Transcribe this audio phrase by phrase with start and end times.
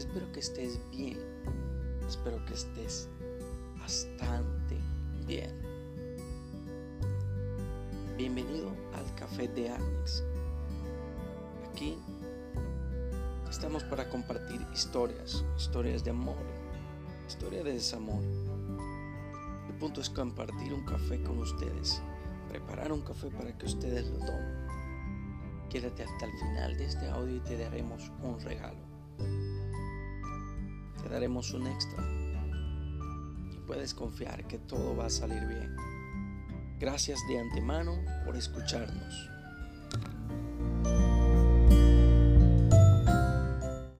[0.00, 1.18] Espero que estés bien.
[2.08, 3.06] Espero que estés
[3.78, 4.78] bastante
[5.26, 5.54] bien.
[8.16, 10.24] Bienvenido al Café de Agnes.
[11.68, 11.98] Aquí
[13.50, 16.46] estamos para compartir historias, historias de amor,
[17.28, 18.24] historias de desamor.
[19.68, 22.00] El punto es compartir un café con ustedes,
[22.48, 24.66] preparar un café para que ustedes lo tomen.
[25.68, 28.90] Quédate hasta el final de este audio y te daremos un regalo
[31.10, 32.02] daremos un extra.
[33.52, 35.74] Y puedes confiar que todo va a salir bien.
[36.78, 39.39] Gracias de antemano por escucharnos.